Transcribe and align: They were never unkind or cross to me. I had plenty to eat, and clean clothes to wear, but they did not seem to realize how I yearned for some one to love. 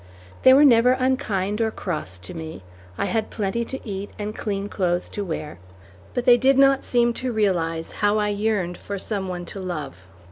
They 0.41 0.51
were 0.51 0.65
never 0.65 0.93
unkind 0.93 1.61
or 1.61 1.69
cross 1.69 2.17
to 2.17 2.33
me. 2.33 2.63
I 2.97 3.05
had 3.05 3.29
plenty 3.29 3.63
to 3.65 3.87
eat, 3.87 4.09
and 4.17 4.35
clean 4.35 4.67
clothes 4.67 5.07
to 5.09 5.23
wear, 5.23 5.59
but 6.15 6.25
they 6.25 6.37
did 6.37 6.57
not 6.57 6.83
seem 6.83 7.13
to 7.13 7.31
realize 7.31 7.91
how 7.91 8.17
I 8.17 8.29
yearned 8.29 8.79
for 8.79 8.97
some 8.97 9.27
one 9.27 9.45
to 9.45 9.61
love. 9.61 10.07